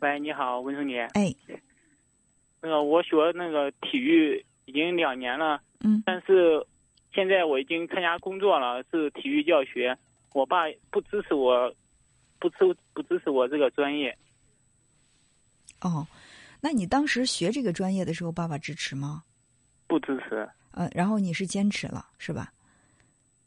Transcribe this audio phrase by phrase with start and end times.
[0.00, 1.08] 喂，你好，文成姐。
[1.14, 1.34] 哎，
[2.60, 6.64] 那个我学那个体育已经两年了，嗯但是
[7.12, 9.96] 现在我已经参加工作了，是体育教学。
[10.34, 11.74] 我爸不支持我，
[12.38, 12.58] 不支
[12.92, 14.16] 不支持我这个专业。
[15.80, 16.06] 哦，
[16.60, 19.24] 那你当时学这个专业的时候，爸爸支持吗？
[19.86, 20.48] 不支持。
[20.72, 22.52] 呃，然后你是坚持了，是吧？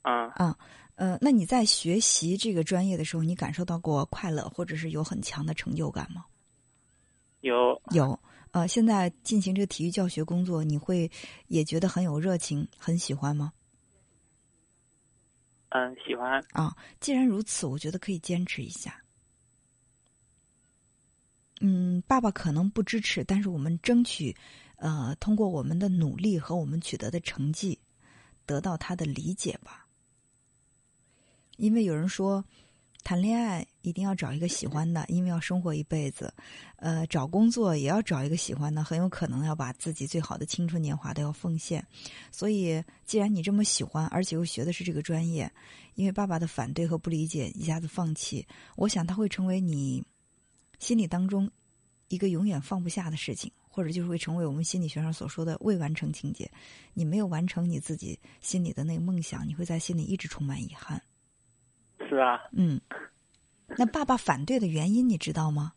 [0.02, 0.58] 啊，啊，
[0.96, 6.26] 呃，那你在学习这个专业的时候，你感受到过快乐，或者是有很强的成就感吗？
[7.42, 8.18] 有有。
[8.52, 11.10] 呃，现在进行这个体育教学工作，你会
[11.48, 13.54] 也觉得很有热情，很喜欢吗？
[15.70, 16.44] 嗯喜欢。
[16.52, 19.02] 啊，既然如此，我觉得可以坚持一下。
[21.62, 24.36] 嗯，爸爸可能不支持，但是我们争取，
[24.76, 27.80] 呃，通过我们的努力和我们取得的成绩，
[28.46, 29.88] 得到他的理解吧。
[31.56, 32.44] 因为有人说，
[33.02, 36.34] 谈恋爱一定要找一个喜欢的，因为要生活一辈子。
[36.78, 41.86] 呃，找工作也要找一个喜欢的，很有可能要把自己最好的青春年华都要奉献。
[42.32, 45.52] 所以，既然你这么喜欢，而且又学的是这个专业，
[45.96, 50.04] 因为爸爸的反对和不理解，一下子放弃，我想他会成为你
[50.80, 51.50] 心里当中
[52.08, 56.50] 一个永远放不下的事情，或者就是会成为我们心理学上所说的未完成情节。
[56.94, 61.02] 你没有完成你自己心里的那个梦想，你会在心里一直充满遗憾。
[62.10, 62.82] 是啊，嗯，
[63.78, 65.74] 那爸爸反对的原因你知道吗？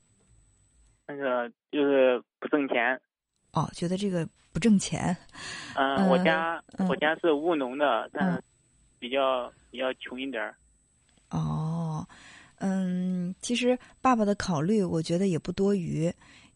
[1.06, 3.00] 那个就是不挣钱。
[3.52, 5.16] 哦，觉得这个不挣钱。
[5.76, 8.42] 嗯，嗯我家、嗯我家是务农的，但
[8.98, 10.56] 比较比较穷一点儿。
[11.30, 12.06] 哦，
[12.58, 16.12] 嗯，其实爸爸的考虑，我觉得也不多余，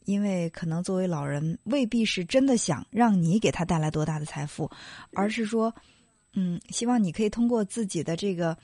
[0.06, 4.70] 因为可能作为老人，未必是真的想让你给他带来多大的财富，
[5.12, 5.72] 而是说，
[6.34, 8.56] 嗯，希望你可以通过自己的这个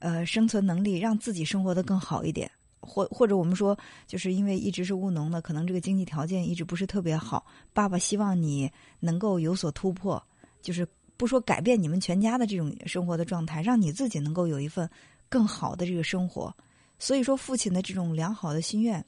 [0.00, 2.50] 呃生存能力，让自己生活的更好一点。
[2.82, 7.46] 或或者我们说，就是因为一直是务农的，可能这个经济条件一直不是特别好。
[7.72, 10.20] 爸爸希望你能够有所突破，
[10.62, 14.88] 就是不说改变你们全家的这种生活的状态，让你自己能够有一份
[15.28, 16.52] 更好的这个生活。
[16.98, 19.04] 所以说，父亲的这种良好的心愿，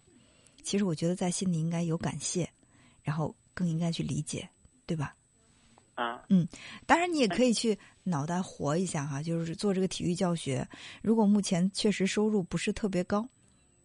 [0.62, 2.48] 其实我觉得在心里应该有感谢，
[3.02, 4.46] 然后更应该去理解，
[4.84, 5.14] 对吧？
[6.02, 6.26] 啊，
[6.86, 10.66] 当然，你也可以去脑袋活一下哈，就是做这个体育教学。
[11.02, 13.28] 如果目前确实收入不是特别高，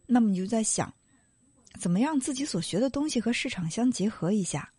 [0.06, 0.92] 那么你就在想，
[1.80, 4.72] 怎么让自己所学的东西和市场相结合一下，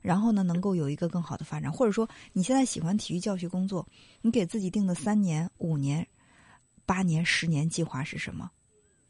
[0.00, 1.72] 然后呢，能够有一个更好的发展。
[1.72, 3.86] 或者说，你现在喜欢体育教学工作，
[4.20, 6.06] 你给自己定的三年、五年、
[6.86, 8.50] 八年、十年计划是什么？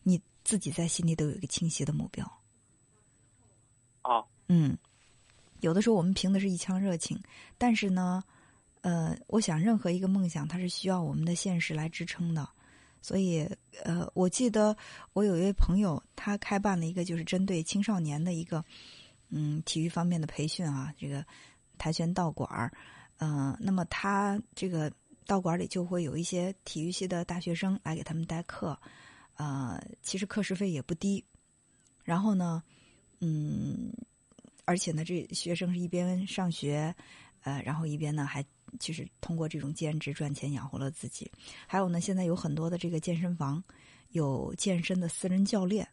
[0.02, 2.26] 你自己在心里都有一个清晰的目标。
[4.02, 4.76] 哦，嗯，
[5.62, 7.18] 有的时候我们凭的是一腔热情，
[7.56, 8.22] 但是呢，
[8.82, 12.48] 呃，我想任何一个梦想，它是需要我们的现实来支撑的。
[13.00, 13.48] 所以，
[13.84, 14.76] 呃，我记得
[15.12, 18.64] 我有一位朋友，他开办了一个就是针对青少年的一个
[19.28, 21.24] 嗯体育方面的培训啊，这个
[21.78, 22.70] 跆拳道馆儿，
[23.18, 24.92] 呃，那么他这个
[25.26, 28.78] 道馆里就会有一些体育系的大学生来给他们代课，
[29.36, 31.24] 呃，其实课时费也不低，
[32.04, 32.62] 然后呢，
[33.18, 33.92] 嗯，
[34.64, 36.94] 而且呢，这学生是一边上学，
[37.42, 38.44] 呃，然后一边呢还
[38.78, 41.30] 就是通过这种兼职赚钱养活了自己。
[41.66, 43.62] 还有呢，现在有很多的这个健身房
[44.10, 45.86] 有健身的私人教练。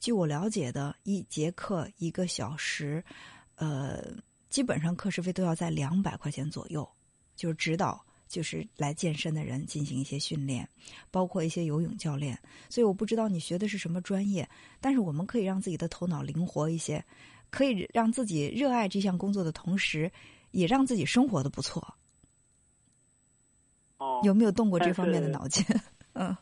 [0.00, 3.04] 据我了解的，一节课一个小时，
[3.56, 4.04] 呃，
[4.50, 6.88] 基本上课时费都要在两百块钱左右，
[7.36, 8.04] 就是指导。
[8.28, 10.66] 就是来健身的人进行一些训练，
[11.10, 12.38] 包括一些游泳教练。
[12.70, 14.48] 所以我不知道你学的是什么专业，
[14.80, 17.04] 但是我们可以让自己的头脑灵活一些，
[17.52, 20.10] 可以让自己热爱这项工作的同时，
[20.50, 21.94] 也让自己生活的不错。
[23.98, 25.64] 哦，有没有动过这方面的脑筋？
[26.14, 26.36] 嗯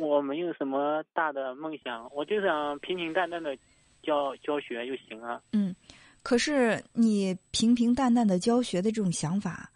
[0.00, 3.54] 我没有什么大的梦想，我就想平平淡淡的
[4.02, 5.42] 教教学就行了。
[5.52, 5.76] 嗯。
[6.22, 9.70] 可是你平平淡淡的教学的这种想法，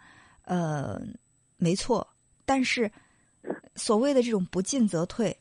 [0.44, 0.98] 呃，
[1.58, 2.06] 没错。
[2.46, 2.90] 但是
[3.74, 5.36] 所谓的这种不进则退，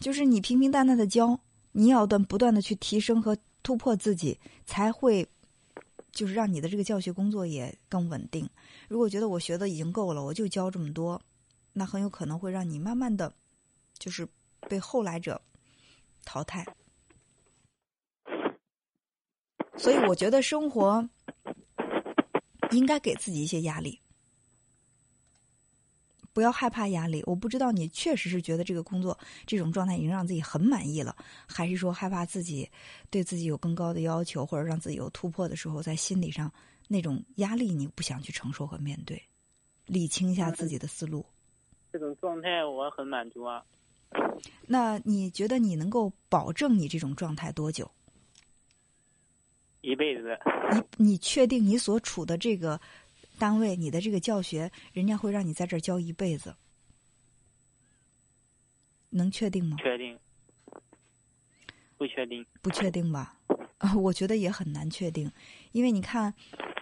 [0.00, 1.38] 就是你平平淡淡的教，
[1.72, 5.26] 你要断不断的去提升和突破自己，才会
[6.12, 8.48] 就是让你的这个教学工作也更稳定。
[8.88, 11.20] 如果觉得我学的已经够了，我就教这么多，
[11.72, 13.32] 那很有可能会让你慢慢的，
[13.98, 14.26] 就是
[14.68, 15.40] 被后来者
[16.24, 16.66] 淘汰。
[19.76, 21.08] 所以我觉得生活
[22.70, 23.98] 应该给自己一些压力，
[26.40, 27.22] 不要害怕压力。
[27.26, 31.14] 我不知道你确实是觉得这个工作这种状态已经让自己很满意了，
[31.46, 32.66] 还是说害怕自己
[33.10, 36.50] 对自己有更高的要求，或者让自己有突破的时候，在心理上
[36.88, 39.22] 那种压力你不想去承受和面对，
[39.84, 41.22] 理清一下自己的思路。
[41.92, 43.62] 这种状态我很满足啊。
[44.66, 47.90] 那你觉得你能够保证你这种状态多久？
[49.82, 50.38] 一辈子。
[50.72, 52.80] 你你确定你所处的这个
[53.40, 56.54] 单位，你的这个教学，人家会让你在这儿教一辈子？
[59.08, 59.78] 能确定吗？
[59.80, 60.18] 确定。
[61.96, 62.44] 不确定。
[62.60, 63.34] 不确定吧？
[63.78, 65.32] 啊， 我觉得也很难确定，
[65.72, 66.34] 因为你看，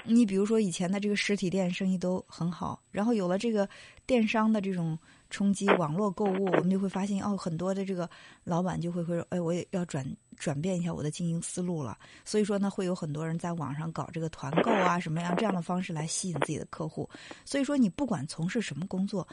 [0.04, 3.68] 你比如说以前的这个实体店生意都很好，然后有了这个
[4.04, 4.98] 电商的这种
[5.30, 8.10] 冲击，网络购物，我们就会发现哦，很多的这个
[8.42, 10.04] 老板就会会说，哎，我也要转
[10.38, 11.98] 转变一下我的经营思路了。
[12.24, 17.08] 所以说呢，会有很多人在网上搞这个团购啊，什么样这样的方式来吸引自己的客户。
[17.44, 19.26] 所以说，你不管从事什么工作，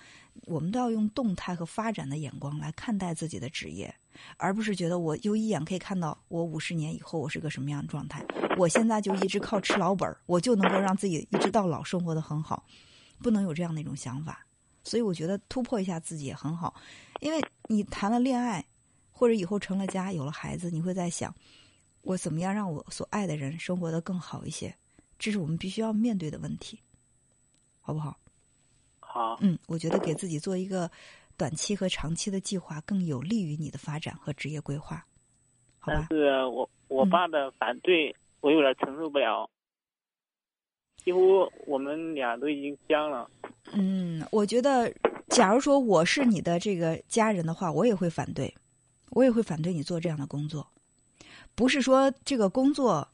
[0.45, 3.93] 我们都要用动态和发展的眼光来看待自己的职业。
[4.37, 8.23] 而不是觉得我就一眼可以看到我五十年以后我是个什么样的状态，
[8.57, 12.65] 我现在就一直靠吃老本儿，我就能够让自己一直到老生活的很好，
[13.21, 14.45] 不能有这样的一种想法。
[14.85, 16.73] 所以我觉得突破一下自己也很好，
[17.19, 18.63] 因为你谈了恋爱，
[19.15, 21.33] 或者以后成了家有了孩子，你会在想
[22.01, 24.75] 我怎么样让我所爱的人生活的更好一些，
[25.17, 26.77] 这是我们必须要面对的问题，
[27.79, 28.17] 好不好？
[28.99, 29.37] 好。
[29.39, 30.91] 嗯，我觉得给自己做一个。
[31.37, 35.05] 短期和长期的计划更有利于你的发展和职业规划，
[35.79, 36.07] 好吧？
[36.09, 39.45] 但是我我爸的反对，我有点承受不了。
[41.03, 43.29] 几乎我们俩都已经僵了。
[43.73, 44.89] 嗯，我觉得，
[45.27, 48.55] 假如说我是你的这个家人的话，我也会反对，
[49.09, 50.67] 我也会反对你做这样的工作。
[51.53, 53.07] 不是说这个工作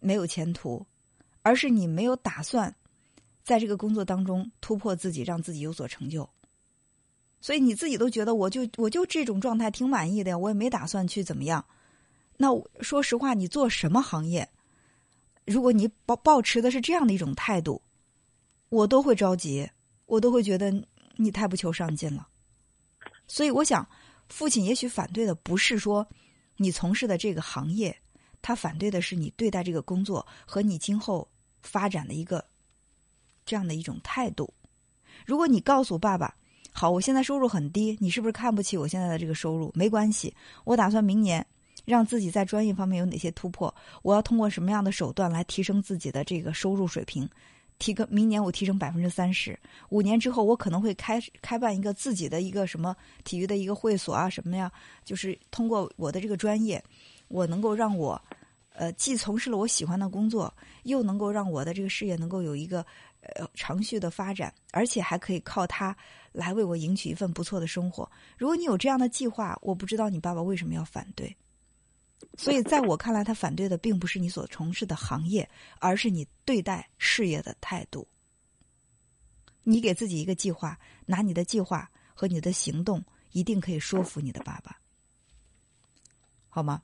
[0.00, 0.84] 没有前途，
[1.42, 2.74] 而是你没有打算
[3.44, 6.28] 在这个工作当中突破自己，让自己有所成就。
[7.40, 11.64] 所以你自己都觉得，我就我就这种状态挺满意的呀，我也没打算去怎么样。
[12.36, 12.48] 那
[12.80, 14.48] 说实话，你做什么行业，
[15.44, 17.80] 如果你抱抱持的是这样的一种态度，
[18.68, 19.70] 我都会着急，
[20.06, 20.74] 我都会觉得
[21.16, 22.26] 你太不求上进了。
[23.28, 23.88] 所以我想，
[24.28, 26.06] 父亲也许反对的不是说
[26.56, 27.96] 你从事的这个行业，
[28.42, 31.28] 他反对的是你对待这个工作和你今后
[31.62, 32.44] 发展的一个
[33.44, 34.52] 这样的一种态度。
[35.24, 36.34] 如果你告诉爸爸。
[36.78, 39.72] 好，我现在收入很低，你是不是看不起我现在的这个收入？
[39.74, 40.34] 没关系，
[40.64, 41.46] 我打算明年
[41.86, 47.26] 让自己在专业方面有哪些突破，我要通过什么样的手段来提升自己的这个收入水平？
[47.78, 49.58] 提个明年我提升百分之三十，
[49.90, 54.70] 五年之后我可能会开开办一个自己的一个什么体育的一个会所啊什么呀？
[55.04, 56.82] 就是通过我的这个专业，
[57.28, 58.20] 我能够让我
[58.72, 60.52] 呃既从事了我喜欢的工作，
[60.84, 62.84] 又能够让我的这个事业能够有一个。
[63.34, 65.96] 呃，长续的发展，而且还可以靠它
[66.30, 68.08] 来为我赢取一份不错的生活。
[68.38, 71.36] 如果你有这样的计划，我不知道你爸爸为什么要反对。
[72.38, 75.48] 所以，在我看来，他反对的并不是你所从事的行业，
[75.78, 78.06] 而是你对待事业的态度。
[79.62, 83.02] 你给自己一个计划，拿你的计划和你的行动，
[83.32, 84.76] 一定可以说服你的爸爸，
[86.48, 86.80] 好吗？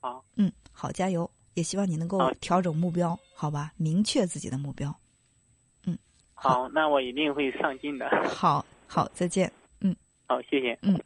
[0.00, 1.30] 好，嗯，好，加油！
[1.54, 3.72] 也希望你能够调整目标，好吧？
[3.76, 4.94] 明确自己的目标。
[5.84, 5.96] 嗯
[6.34, 8.10] 好，那我一定会上进的。
[8.28, 9.50] 好好，再见。
[9.80, 9.94] 嗯，
[10.26, 10.76] 好，谢谢。
[10.82, 11.00] 嗯。